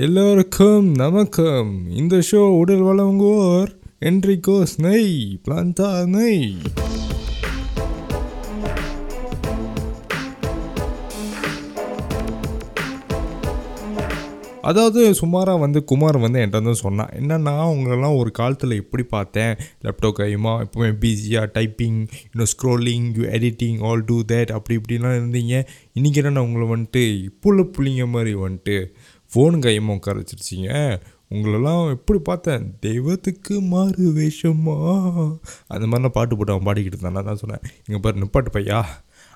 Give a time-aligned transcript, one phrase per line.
[0.00, 1.96] எல்லோருக்கும் நமக்கம்.
[1.96, 6.56] இந்த ஷோ உடல் வழங்குவோர் என்ரிகோஸ் நெய் பிளான்டா நெய்
[14.60, 17.08] அதாவது சுமாராக வந்து குமார் வந்து என்கிட்ட வந்து சொன்னான்.
[17.12, 19.54] என்னென்னா உங்களெல்லாம் ஒரு காலத்தில் எப்படி பார்த்தேன்?
[19.84, 20.64] லேப்டாப் கையுமா?
[20.64, 25.64] எப்போவுமே பிஸியாக டைப்பிங் இன்னும் scrolling you editing all do that அப்படி இப்படிலாம் இருந்தீங்க.
[26.00, 28.90] இன்றைக்கி என்ன உங்களை வந்துட்டு இப்போ உள்ள பிள்ளைங்க மாதிரி வந்துட்டு
[29.34, 31.00] ஃபோன் கையுமா உட்கார வச்சிருச்சிங்க.
[31.30, 32.76] உங்களெல்லாம் எப்படி பார்த்தேன்?
[32.80, 34.76] தெய்வத்துக்கு மாறு வேஷமா?
[35.66, 37.12] அந்த மாதிரிலாம் பாட்டு போட்டு அவன் பாடிக்கிட்டு இருந்தான்.
[37.12, 37.60] நான் தான் சொன்னேன்.
[37.86, 38.84] இங்கே பாரு நிப்பாட்டு பையா.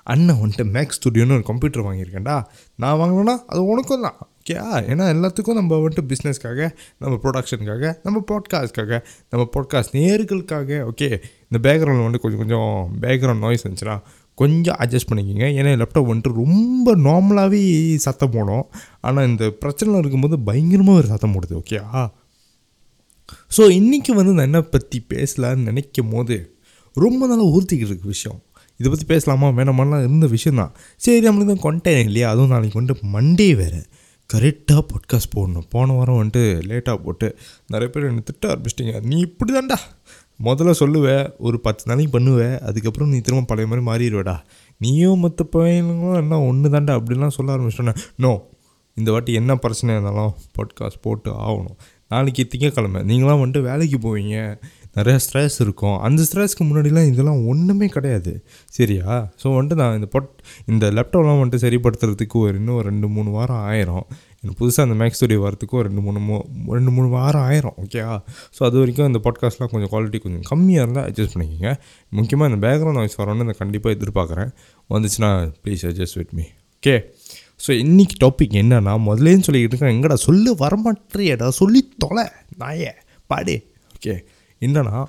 [0.03, 2.43] அண்ணன் வந்துட்டு மேக்ஸ் ஸ்டுடியோன்னு ஒரு கம்ப்யூட்டர் வாங்கியிருக்கேன்டா.
[2.75, 4.17] நான் வாங்கினேன்னா அது உனக்கும் தான்.
[4.39, 4.55] ஓகே
[4.91, 11.21] ஏன்னா எல்லாத்துக்கும் நம்ம வந்துட்டு பிஸ்னஸ்க்காக நம்ம ப்ரொடக்ஷனுக்காக நம்ம பாட்காஸ்ட்காக நம்ம பாட்காஸ்ட் நேர்களுக்காக ஓகே?
[11.49, 13.99] இந்த பேக்ரவுண்டில் வந்துட்டு கொஞ்சம் கொஞ்சம் பேக்ரவுண்ட் நாய்ஸ் இருந்துச்சுன்னா
[14.37, 15.45] கொஞ்சம் அட்ஜஸ்ட் பண்ணிக்கோங்க.
[15.59, 17.61] ஏன்னா லேப்டாப் வந்துட்டு ரொம்ப நார்மலாகவே
[18.05, 18.65] சத்தம் போடும்.
[19.01, 22.03] ஆனால் இந்த பிரச்சனை இருக்கும்போது பயங்கரமாக ஒரு சத்தம் போடுது ஓகேயா
[23.55, 26.35] ஸோ இன்றைக்கி வந்து நான் என்ன பற்றி பேசலான்னு நினைக்கும் போது
[26.95, 28.37] ரொம்ப நாளாக ஊர்த்திக்கிட்டு இருக்கு விஷயம்.
[28.79, 29.47] இதை பற்றி பேசலாமா?
[29.49, 30.73] வேணாமாலாம் இருந்த விஷயம் தான்.
[30.97, 32.27] சரி நம்மளுக்கு தான் கொண்டேன் இல்லையா?
[32.29, 33.81] அதுவும் நாளைக்கு வந்துட்டு மண்டே வேறு.
[34.29, 35.67] கரெக்டாக பாட்காஸ்ட் போடணும்.
[35.69, 37.27] போன வாரம் வந்துட்டு லேட்டாக போட்டு
[37.67, 39.01] நிறைய பேர் என்ன திட்ட ஆரம்பிச்சிட்டிங்க.
[39.01, 39.79] நீ இப்படி தான்டா
[40.43, 44.39] முதல்ல சொல்லுவேன் ஒரு பத்து நாளைக்கு பண்ணுவேன் அதுக்கப்புறம் நீ திரும்ப பழைய மாதிரி மாறிடுவேடா.
[44.77, 48.49] நீயும் மற்ற பையனுங்களும் என்ன ஒன்று தாண்டா அப்படிலாம் சொல்ல ஆரம்பிச்சிட்டோன்னே நோ
[48.95, 51.77] இந்த வாட்டி என்ன பிரச்சனை இருந்தாலும் பாட்காஸ்ட் போட்டு ஆகணும்.
[52.09, 53.01] நாளைக்கு திங்கக்கிழமை.
[53.01, 54.61] நீங்களாம் வந்துட்டு வேலைக்கு போவீங்க.
[54.97, 55.97] நிறையா ஸ்ட்ரெஸ் இருக்கும்.
[56.07, 58.31] அந்த ஸ்ட்ரெஸ்க்கு முன்னாடிலாம் இதெல்லாம் ஒன்றுமே கிடையாது.
[58.77, 59.05] சரியா?
[59.41, 60.31] ஸோ வந்துட்டு நான் இந்த பொட்
[60.71, 64.05] இந்த லேப்டாப்லாம் வந்துட்டு சரிப்படுத்துறதுக்கு ஒரு இன்னும் ஒரு ரெண்டு மூணு வாரம் ஆயிரும்.
[64.41, 66.35] எனக்கு புதுசாக அந்த மேக்ஸ் ஸ்டுடியோ வரத்துக்கு ஒரு ரெண்டு மூணு மூ
[66.77, 67.77] ரெண்டு மூணு வாரம் ஆயிரும்.
[67.83, 68.09] ஓகேயா
[68.55, 71.71] ஸோ அது வரைக்கும் இந்த பாட்காஸ்ட்லாம் கொஞ்சம் குவாலிட்டி கொஞ்சம் கம்மியாக இருந்தால் அட்ஜஸ்ட் பண்ணிக்கோங்க.
[72.19, 74.51] முக்கியமாக இந்த பேக்ரவுண்ட் நாய்ஸ் வரணும்னு நான் கண்டிப்பாக எதிர்பார்க்குறேன்.
[74.95, 75.31] வந்துச்சுன்னா
[75.63, 76.45] please adjust with me
[76.77, 76.95] okay
[77.65, 79.95] so இன்றைக்கி டாபிக் என்னன்னா முதலேன்னு சொல்லிக்கிட்டு இருக்கேன்.
[79.97, 82.25] எங்கடா சொல்லு வரமாட்டேறியடா சொல்லி தொலை
[82.63, 82.91] நாயே
[83.31, 83.55] பாடு.
[83.97, 84.15] ஓகே
[84.61, 84.99] என்னன்னா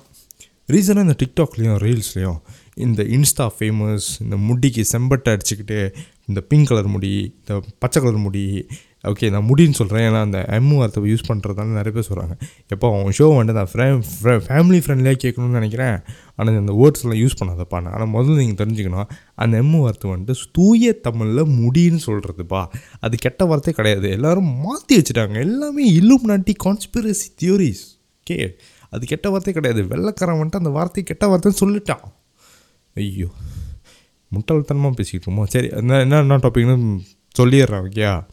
[0.73, 2.39] ரீசனாக இந்த டிக்டாக்லேயும் ரீல்ஸ்லேயும்
[2.85, 5.79] இந்த இன்ஸ்டா ஃபேமஸ் இந்த முடிக்கு செம்பட்டை அடிச்சுக்கிட்டு
[6.29, 8.43] இந்த பிங்க் கலர் முடி இந்த பச்சை கலர் முடி
[9.09, 12.33] ஓகே நான் முடின்னு சொல்கிறேன் ஏன்னா அந்த எம் வார்த்தை யூஸ் பண்ணுறதால நிறைய பேர் சொல்கிறாங்க
[12.73, 15.97] எப்போ அவன் ஷோ வந்துட்டு நான் ஃப்ரே ஃபேமிலி ஃப்ரெண்ட்லியாக கேட்கணும்னு நினைக்கிறேன்.
[16.35, 17.79] ஆனால் அந்த வேர்ட்ஸ்லாம் யூஸ் பண்ணாதப்பா.
[17.93, 19.09] ஆனால் முதல்ல நீங்கள் தெரிஞ்சுக்கணும்
[19.43, 22.63] அந்த எம் வார்த்தை வந்துட்டு தூய தமிழில் முடின்னு சொல்கிறதுப்பா
[22.99, 24.09] அது கெட்ட வார்த்தை கிடையாது.
[24.17, 25.37] எல்லோரும் மாற்றி வச்சுட்டாங்க.
[25.47, 27.85] எல்லாமே இல்லும் நாட்டி கான்ஸ்பிரசி தியோரிஸ்
[28.21, 28.39] ஓகே
[28.89, 29.87] அது கெட்ட வார்த்தை கிடையாது.
[29.87, 32.03] வெள்ளைக்காரன் வந்துட்டு அந்த வார்த்தை கெட்ட வார்த்தைன்னு சொல்லிட்டான்.
[32.95, 33.29] ஐயோ.
[34.31, 35.45] முட்டாள்தனமாக பேசிக்கிட்டு இருக்கோமோ?
[35.47, 36.99] சரி என்ன என்ன டாபிக்னு
[37.37, 38.25] சொல்லிடுறேன் ஓகேயா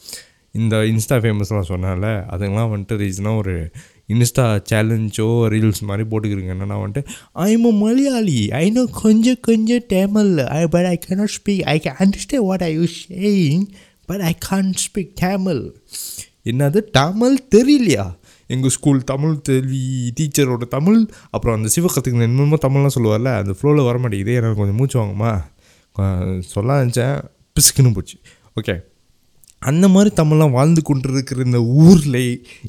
[0.55, 3.73] இந்த இன்ஸ்டா ஃபேமஸ்லாம் சொன்னால அதுங்களாம் வந்துட்டு ரீசனாக ஒரு
[4.09, 7.03] இன்ஸ்டா சேலஞ்சோ ரீல்ஸ் மாதிரி போட்டுக்கிறீங்க என்னென்னா வந்துட்டு
[7.33, 12.47] ஐம் மலையாளி ஐ நோ கொஞ்சம் கொஞ்சம் Tamil I but I cannot speak I can understand
[12.47, 13.67] what I you saying
[14.07, 15.75] but I can't speak Tamil
[16.45, 16.81] என்னது?
[16.91, 18.15] தமிழ் தெரியலையா?
[18.51, 19.81] எங்கள் ஸ்கூல் தமிழ் தெரி
[20.19, 20.99] டீச்சரோட தமிழ்
[21.35, 25.33] அப்புறம் அந்த சிவகத்துக்கு என்னமோ தமிழ்லாம் சொல்லுவார்ல அந்த ஃப்ளோவில் வர மாட்டேங்குது எனக்கு கொஞ்சம் மூச்சு வாங்குமா
[26.55, 27.17] சொல்ல நினச்சேன்
[27.57, 28.17] பிசுக்குன்னு போச்சு.
[28.61, 28.75] ஓகே
[29.63, 32.21] அந்த மாதிரி தமிழ்லாம் வாழ்ந்து கொண்டு இருக்கிற இந்த ஊரில்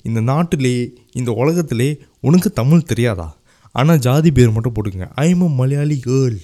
[0.04, 0.76] இந்த நாட்டிலே
[1.12, 1.90] இந்த உலகத்திலே
[2.28, 3.28] உனக்கு தமிழ் தெரியாதா?
[3.76, 5.10] ஆனால் ஜாதி பேர் மட்டும் போட்டுக்கங்க.
[5.26, 6.38] I'm a Malayali girl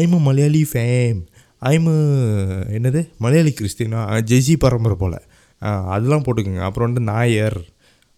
[0.00, 1.18] I'm a Malayali fam
[1.72, 1.88] I'm
[2.76, 3.00] என்னது?
[3.18, 5.18] மலையாளி கிறிஸ்டினா ஜெய்சி பரம்பரை போல்.
[5.94, 6.62] அதெல்லாம் போட்டுக்கோங்க.
[6.68, 7.58] அப்புறம் வந்துட்டு நாயர்.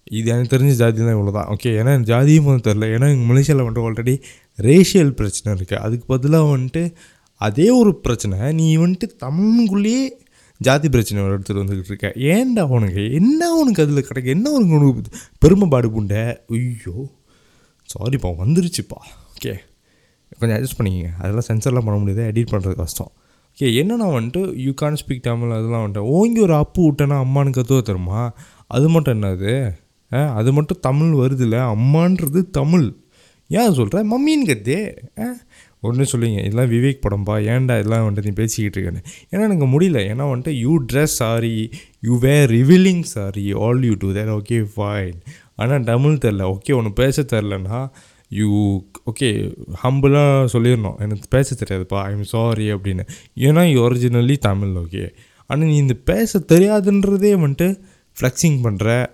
[0.05, 3.65] இது எனக்கு தெரிஞ்ச ஜாதி தான் இவ்வளோ தான் ஓகே ஏன்னா ஜாதியும் வந்து தெரில ஏன்னா எங்கள் மலேசியாவில்
[3.67, 4.23] வந்துட்டு ஆல்ரெடி
[4.59, 6.95] ரேஷியல் பிரச்சனை இருக்குது அதுக்கு பதிலாக வந்துட்டு
[7.37, 8.53] அதே ஒரு பிரச்சனை.
[8.53, 10.21] நீ வந்துட்டு தமிழுக்குள்ளேயே
[10.61, 12.13] ஜாதி பிரச்சனை எடுத்துகிட்டு வந்துக்கிட்டு இருக்க.
[12.17, 13.13] ஏன்டா உனக்கு?
[13.13, 14.31] என்ன உனக்கு அதில் கிடைக்க?
[14.31, 15.03] என்ன உனக்கு உனக்கு
[15.39, 16.37] பெருமைப்பாடு புண்டை.
[16.49, 17.09] ஐயோ.
[17.95, 18.99] சாரிப்பா வந்துருச்சுப்பா.
[19.35, 19.55] ஓகே
[20.39, 21.11] கொஞ்சம் அட்ஜஸ்ட் பண்ணிக்கங்க.
[21.19, 22.33] அதெல்லாம் சென்சர்லாம் பண்ண முடியாது.
[22.33, 23.13] எடிட் பண்ணுறது கஷ்டம்.
[23.51, 25.99] ஓகே என்னென்னா வந்துட்டு யூ கான் ஸ்பீக் தமிழ் அதெல்லாம் வந்துட்டு.
[25.99, 28.31] ஓங்கி ஒரு அப்பு விட்டேன்னா அம்மானு கத்துவ தருமா
[28.67, 29.75] அது மட்டும் என்னது?
[30.13, 31.59] அது மட்டும் தமிழ் வருதுல்ல?
[31.75, 32.95] அம்மான்றது தமிழ்.
[33.49, 34.93] ஏன் சொல்கிறேன் மம்மின்னு கத்தே
[35.81, 36.41] ஒன்று சொல்லுங்க.
[36.41, 37.35] இதெல்லாம் விவேக் படம்பா.
[37.53, 39.03] ஏன்டா இதெல்லாம் வந்துட்டு நீ பேசிக்கிட்டு இருக்கேன்னு.
[39.31, 40.01] ஏன்னா எனக்கு முடியல.
[40.13, 41.71] ஏன்னா வந்துட்டு you dress sorry
[42.01, 45.19] you wear revealing sorry all you do there okay fine
[45.57, 47.91] ஆனால் தமிழ் தெரில ஓகே ஒன்று பேச தெரிலன்னா
[48.29, 48.51] யூ
[49.07, 49.29] ஓகே
[49.83, 50.99] ஹம்புலாக சொல்லிடணும்.
[50.99, 52.03] எனக்கு பேச தெரியாதுப்பா.
[52.03, 53.07] ஐ எம் சாரி அப்படின்னு.
[53.37, 55.09] ஏன்னா யூ ஒரிஜினலி தமிழ் ஓகே
[55.47, 57.81] ஆனால் நீ இந்த பேச தெரியாதுன்றதே வந்துட்டு
[58.17, 59.07] ஃப்ளெக்ஸிங் பண்ணுற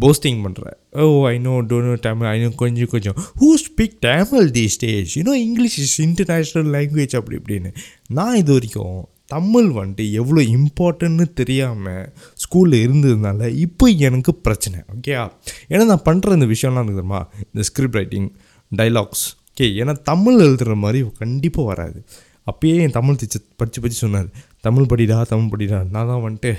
[0.00, 0.62] போஸ்டிங் பண்ணுற
[1.00, 3.14] ஓ I know dunno Tamil I know கொஞ்சம் கொஞ்சம்.
[3.40, 7.74] Who speak Tamil the stage you know English is international language அப்படி இப்படின்னு.
[8.08, 15.30] நான் இது வரைக்கும் தமிழ் வந்துட்டு எவ்வளோ இம்பார்ட்டன்ட்னு தெரியாமல் ஸ்கூலில் இருந்ததுனால இப்போ எனக்கு பிரச்சனை ஓகேயா
[15.68, 18.28] ஏன்னா நான் பண்ணுற இந்த விஷயம்லாம் இருக்குதுமா இந்த ஸ்கிரிப்ட் ரைட்டிங்
[18.76, 22.04] டைலாக்ஸ் ஓகே ஏன்னா தமிழ் எழுதுகிற மாதிரி கண்டிப்பாக வராது.
[22.46, 24.28] அப்பயே என் தமிழ் டீச்சர் படித்து படித்து சொன்னார்
[24.60, 25.90] தமிழ் படிடா தமிழ் படிடா.
[25.90, 26.56] நான் தான் வந்துட்டு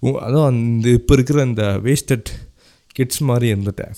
[0.00, 2.28] உ- அதுவும் அந்த இப்போ இருக்கிற அந்த வேஸ்டட்
[2.96, 3.94] கிட்ஸ் மாதிரி இருந்துட்டேன்.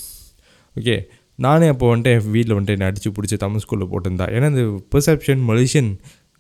[0.77, 0.97] ஓகே
[1.39, 4.27] நானே அப்போ வந்துட்டு என் வீட்டில் வந்துட்டு என்னை அடித்து பிடிச்சி தமிழ் ஸ்கூலில் போட்டிருந்தா.
[4.37, 5.91] ஏன்னா இந்த பெர்செப்ஷன் மலேஷியன்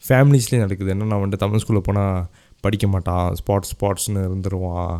[0.04, 0.90] ஃபேமிலிஸ்லேயும் நடக்குது.
[0.94, 2.24] என்ன நான் வந்துட்டு தமிழ் ஸ்கூலில் போனால்
[2.64, 3.28] படிக்க மாட்டான்.
[3.40, 4.96] ஸ்பாட்ஸ் ஸ்பாட்ஸ்னு இருந்துருவான்.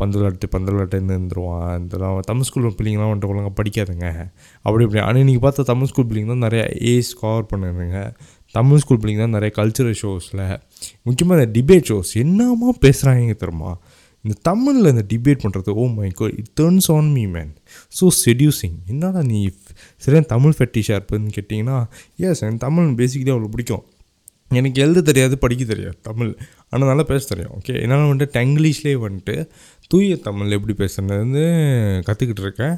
[0.00, 1.72] பந்து விளாட்டு பந்து விளாட்டுன்னு இருந்துருவான்.
[1.86, 4.06] இதெல்லாம் தமிழ் ஸ்கூல் பிள்ளைங்களாம் வந்துட்டு ஒழுங்காக படிக்காதுங்க.
[4.64, 5.00] அப்படி இப்படி.
[5.08, 6.62] ஆனால் நீங்கள் பார்த்தா தமிழ் ஸ்கூல் பிள்ளைங்க தான் நிறைய
[6.92, 8.00] ஏஸ் கவர் பண்ணுதுங்க.
[8.54, 10.44] தமிழ் ஸ்கூல் பிள்ளைங்க தான் நிறைய கல்ச்சுரல் ஷோஸில்
[11.08, 13.72] முக்கியமாக இந்த டிபேட் ஷோஸ் என்னமா பேசுகிறாங்க தெரியுமா?
[14.24, 17.52] இந்த தமிழில் இந்த டிபேட் பண்ணுறது ஓ my God it turns on me man
[17.98, 19.38] so seducing என்னடா நீ
[20.04, 21.78] சரியா தமிழ் ஃபெட்டிஷாக இருப்பதுன்னு கேட்டிங்கன்னா
[22.26, 23.84] எஸ் எனக்கு தமிழ் பேசிக்கலி அவ்வளோ பிடிக்கும்.
[24.50, 26.30] எனக்கு எழுத தெரியாது படிக்க தெரியாது தமிழ்.
[26.70, 29.34] ஆனால் நல்லா பேச தெரியும் ஓகே என்னால் வந்துட்டு டங்கிலீஷ்லேயே வந்துட்டு
[29.90, 31.44] தூய தமிழ் எப்படி பேசுறது
[32.08, 32.76] கற்றுக்கிட்டு இருக்கேன்.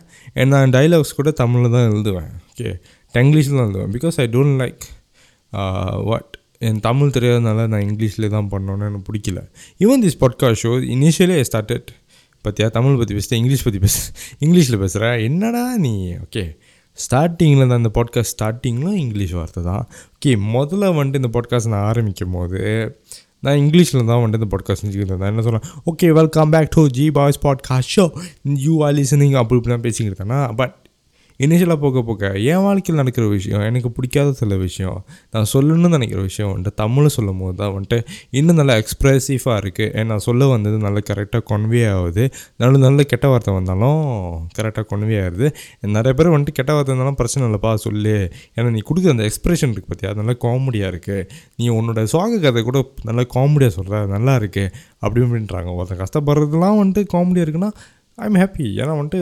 [0.53, 2.71] நான் டைலாக்ஸ் கூட தமிழில் தான் எழுதுவேன் ஓகே
[3.15, 4.85] டங்கிலீஷில் தான் எழுதுவேன் because I don't like
[6.11, 6.33] what
[6.67, 9.41] என் தமிழ் தெரியாதனால நான் இங்கிலீஷில் தான் பண்ணோன்னு எனக்கு பிடிக்கல.
[9.81, 11.89] ஈவன் திஸ் பாட்காஸ்ட் ஷோ இனிஷியலே ஸ்டார்டட்
[12.45, 13.97] பற்றியா தமிழ் பற்றி பேசுகிறேன் இங்கிலீஷ் பற்றி பேச
[14.41, 15.95] இங்கிலீஷில் பேசுகிற என்னடா நீ?
[16.25, 16.45] ஓகே
[16.99, 19.85] ஸ்டார்டிங்கில் தான் அந்த பாட்காஸ்ட் ஸ்டார்டிங்கில் இங்கிலீஷ் வார்த்தை தான்.
[20.15, 22.61] ஓகே முதல்ல வந்துட்டு இந்த பாட்காஸ்ட் நான் ஆரம்பிக்கும் போது
[23.41, 25.33] நான் இங்கிலீஷில் தான் வந்துட்டு இந்த பாட்காஸ்ட் செஞ்சுக்கிட்டு இருந்தேன்.
[25.33, 28.05] என்ன சொல்கிறேன் okay welcome back to G boys podcast show
[28.67, 30.77] you are listening அப்படி இப்படிலாம் பேசிக்கிட்டு இருக்கேன்னா பட்
[31.41, 34.99] இனிஷியலாக போக போக என் வாழ்க்கையில் நடக்கிற விஷயம் எனக்கு பிடிக்காத சில விஷயம்
[35.31, 37.99] நான் சொல்லணும்னு நினைக்கிற விஷயம் வந்துட்டு தமிழ் சொல்லும் போது தான் வந்துட்டு
[38.31, 42.25] இன்னும் நல்லா எக்ஸ்ப்ரெசிவாக இருக்குது நான் சொல்ல வந்தது நல்லா கரெக்டாக கொன்வே ஆகுது.
[42.57, 44.03] நல்ல நல்ல கெட்ட வார்த்தை வந்தாலும்
[44.59, 45.49] கரெக்டாக கொன்வே ஆகுது
[45.97, 48.17] நிறைய பேர் வந்துட்டு கெட்ட வார்த்தை இருந்தாலும் பிரச்சனை இல்லைப்பா சொல்லு.
[48.57, 51.27] ஏன்னா நீ கொடுக்குற அந்த எக்ஸ்ப்ரெஷன் இருக்குது பார்த்தியா அது நல்லா காமெடியாக இருக்குது
[51.57, 52.79] நீ உன்னோட சோக கதை கூட
[53.11, 54.73] நல்லா காமெடியாக சொல்கிற நல்லா இருக்குது
[55.05, 55.71] அப்படி இப்படின்றாங்க.
[55.79, 57.73] ஒருத்தன் கஷ்டப்படுறதுலாம் வந்துட்டு காமெடியாக இருக்குன்னா
[58.19, 59.21] ஐம் ஹாப்பி ஏன்னா வந்துட்டு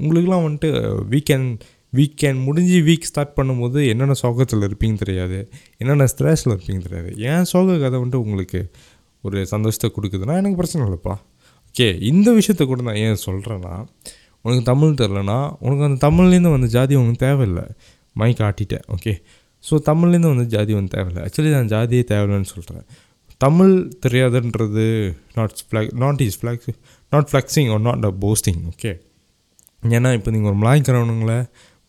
[0.00, 0.70] உங்களுக்குலாம் வந்துட்டு
[1.12, 1.62] வீக்கெண்ட்
[1.98, 5.38] வீக்கெண்ட் முடிஞ்சு வீக் ஸ்டார்ட் பண்ணும்போது என்னென்ன சோகத்தில் இருப்பீங்க தெரியாது.
[5.78, 7.10] என்னென்ன ஸ்ட்ரெஸ்ஸில் இருப்பீங்க தெரியாது.
[7.30, 8.60] ஏன் சோக கதை வந்துட்டு உங்களுக்கு
[9.24, 11.14] ஒரு சந்தோஷத்தை கொடுக்குதுன்னா எனக்கு பிரச்சனை இல்லைப்பா.
[11.68, 13.74] ஓகே இந்த விஷயத்த கூட நான் ஏன் சொல்கிறேன்னா
[14.44, 17.64] உனக்கு தமிழ் தெரிலனா உனக்கு அந்த தமிழ்லேருந்து வந்த ஜாதி உனக்கு தேவையில்லை.
[18.12, 19.12] மைக் ஆட்டிட்டேன் ஓகே
[19.64, 21.22] ஸோ தமிழ்லேருந்து வந்து ஜாதி வந்து தேவையில்லை.
[21.26, 22.84] ஆக்சுவலி நான் ஜாதியே தேவையில்லைன்னு சொல்கிறேன்
[23.38, 23.74] Tamil
[24.06, 26.68] தெரியாதுன்றது not flag not is flag
[27.12, 28.92] not flexing or not a posting okay
[29.96, 31.38] ஏன்னா இப்போ நீங்கள் ஒரு மலாய்க்காரவனுங்களை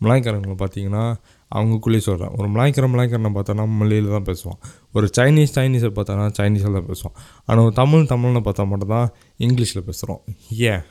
[0.01, 1.03] மலாய்க்காரவங்களை பார்த்தீங்கன்னா
[1.51, 4.59] அவங்களுக்குள்ளேயே சொல்கிறேன் ஒரு மலாய்க்கிற மலாய்க்காரனை பார்த்தோன்னா மலையில் தான் பேசுவான்.
[4.91, 7.15] ஒரு சைனீஸ் சைனீஸை பார்த்தோன்னா சைனீஸில் தான் பேசுவான்.
[7.45, 9.07] ஆனால் ஒரு தமிழ் தமிழ்னு பார்த்தா மட்டும் தான்
[9.37, 10.83] இங்கிலீஷில் பேசுகிறோம் ஏன்?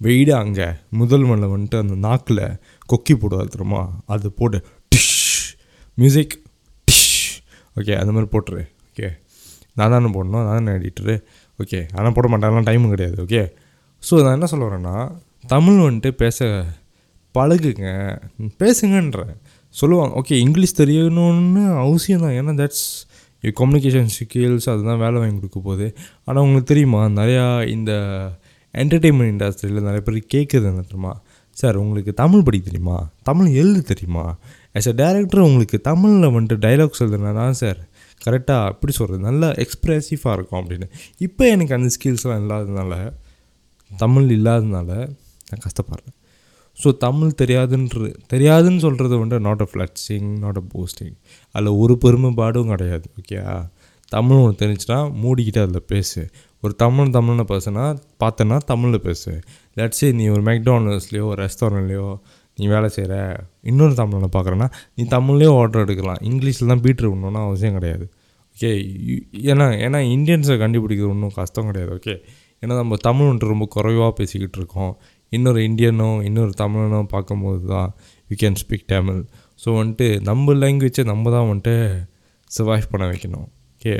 [0.00, 0.68] வெயிடு அங்கே.
[0.90, 2.42] முதல் மலை வந்துட்டு அந்த நாக்கில்
[2.92, 3.82] கொக்கி போடுவார் தெரியுமா?
[4.06, 4.64] அது போட்டு
[4.94, 5.56] டிஷ்.
[5.94, 6.42] Music
[6.90, 7.42] dish.
[7.76, 8.64] ஓகே அந்த மாதிரி போட்டுரு.
[8.90, 9.10] ஓகே
[9.76, 11.14] நான் தானே போடணும் நான் தானே எடிட்டரு
[11.58, 13.42] ஓகே ஆனால் போட மாட்டாங்கலாம் டைமும் கிடையாது ஓகே
[14.02, 14.96] ஸோ நான் என்ன சொல்ல வரேன்னா
[15.46, 16.38] தமிழ் வந்துட்டு பேச
[17.34, 17.88] பழகுங்க
[18.62, 19.32] பேசுங்கன்றேன்.
[19.74, 22.36] சொல்லுவாங்க ஓகே இங்கிலீஷ் தெரியணும்னு அவசியம் தான்.
[22.40, 22.86] ஏன்னா தட்ஸ்
[23.42, 25.86] கம்யூனிகேஷன் ஸ்கில்ஸ் அதுதான் வேலை வாங்கி கொடுக்க போகுது.
[26.24, 27.44] ஆனால் உங்களுக்கு தெரியுமா நிறையா
[27.76, 27.92] இந்த
[28.74, 31.12] என்டர்டெயின்மெண்ட் இண்டஸ்ட்ரியில் நிறைய பேர் கேட்குறது என்ன தெரியுமா?
[31.56, 32.96] சார் உங்களுக்கு தமிழ் படிக்க தெரியுமா?
[33.22, 34.24] தமிழ் எழுத தெரியுமா?
[34.74, 37.80] ஆஸ் அ டேரக்டர் உங்களுக்கு தமிழில் வந்துட்டு டைலாக்ஸ் எழுதுனா தான் சார்
[38.24, 40.86] கரெக்டாக எப்படி சொல்கிறது நல்லா எக்ஸ்ப்ரெசிவாக இருக்கும் அப்படின்னு.
[41.18, 43.12] இப்போ எனக்கு அந்த ஸ்கில்ஸ்லாம் இல்லாததுனால
[43.90, 44.90] தமிழ் இல்லாததுனால
[45.50, 46.14] நான் கஷ்டப்படுறேன்.
[46.78, 51.14] ஸோ தமிழ் தெரியாதுன்ற தெரியாதுன்னு சொல்கிறது வந்து not a flexing not a posting
[51.50, 53.38] அதில் ஒரு பெருமைப்பாடும் கிடையாது ஓகே
[54.08, 56.30] தமிழ் ஒன்று தெரிஞ்சுன்னா மூடிக்கிட்டு அதில் பேசு.
[56.62, 57.84] ஒரு தமிழ் தமிழில் பேசுனா
[58.20, 59.40] பார்த்தேன்னா தமிழில் பேசு.
[59.76, 62.18] லட்ஸே நீ ஒரு மெக்டானல்ஸ்லேயோ ஒரு ரெஸ்டாரண்ட்லேயோ
[62.58, 63.14] நீ வேலை செய்கிற
[63.70, 66.20] இன்னொரு தமிழனை பார்க்குறேன்னா நீ தமிழ்லேயே ஆர்டர் எடுக்கலாம்.
[66.30, 68.06] இங்கிலீஷில் தான் பீட்ரு விடணுன்னு அவசியம் கிடையாது.
[68.56, 68.70] ஓகே
[69.52, 71.92] ஏன்னா ஏன்னா இந்தியன்ஸை கண்டுபிடிக்கிறது ஒன்றும் கஷ்டம் கிடையாது.
[71.98, 72.14] ஓகே
[72.62, 74.92] ஏன்னா நம்ம தமிழ் வந்துட்டு ரொம்ப குறைவாக பேசிக்கிட்டு இருக்கோம்.
[75.32, 77.90] இன்னொரு இந்தியனோ இன்னொரு தமிழனோ பார்க்கும்போது தான்
[78.30, 79.20] you can speak Tamil
[79.62, 81.74] so வந்துட்டு நம்ம லாங்குவேஜை நம்ம தான் வந்துட்டு
[82.50, 83.48] சர்வைவ் பண்ண வைக்கணும்.
[83.76, 83.94] ஓகே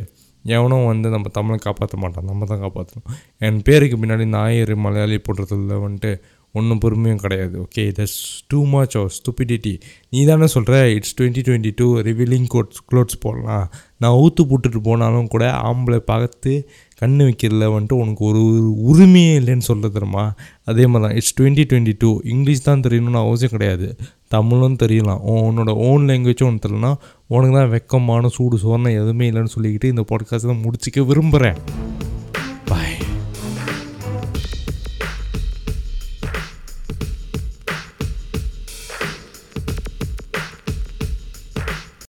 [0.44, 2.26] எவனும் வந்து நம்ம தமிழை காப்பாற்ற மாட்டான்.
[2.30, 3.06] நம்ம தான் காப்பாற்றணும்
[3.46, 6.10] என் பேருக்கு பின்னாடி ஞாயிறு மலையாளி போடுறதுல வந்துட்டு
[6.60, 7.54] ஒன்றும் பொறுமையும் கிடையாது.
[7.64, 8.20] Okay that's
[8.52, 9.74] too much of stupidity
[10.12, 13.66] நீ தானே சொல்கிற it's twenty twenty two revealing coats clothes போடலாம்.
[14.02, 16.52] நான் ஊற்று போட்டுட்டு போனாலும் கூட ஆம்பளை பார்த்து
[17.00, 18.42] கண்ணு வைக்கிறதுல வந்துட்டு உனக்கு ஒரு
[18.90, 20.24] உரிமையே இல்லைன்னு சொல்ல தெரியுமா?
[20.70, 23.88] அதே மாதிரி தான் it's twenty twenty two English தான் தெரியணும்னு அவசியம் கிடையாது.
[24.34, 25.20] தமிழும் தெரியலாம்.
[25.32, 26.92] உன்னோட ஓன் லாங்குவேஜும் ஒன்று தெரியலனா
[27.34, 31.60] உனக்கு தான் வெக்கமான சூடு சோர்ணம் எதுவுமே இல்லைன்னு சொல்லிக்கிட்டு இந்த பாட்காஸ்ட்டை தான் முடிச்சிக்க விரும்புகிறேன்